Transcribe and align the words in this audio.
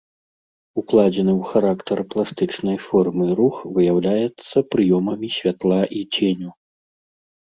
Укладзены 0.81 1.33
ў 1.35 1.41
характар 1.49 1.97
пластычнай 2.15 2.77
формы 2.87 3.25
рух 3.43 3.55
выяўляецца 3.75 4.57
прыёмамі 4.73 5.27
святла 5.37 5.81
і 6.01 6.07
ценю. 6.19 6.49